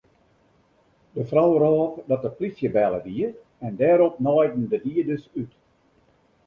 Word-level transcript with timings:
De 1.17 1.25
frou 1.31 1.53
rôp 1.63 1.93
dat 2.13 2.21
de 2.25 2.31
plysje 2.39 2.69
belle 2.75 2.99
wie 3.05 3.27
en 3.65 3.71
dêrop 3.81 4.15
naaiden 4.25 4.63
de 4.71 4.79
dieders 4.85 5.25
út. 5.41 5.51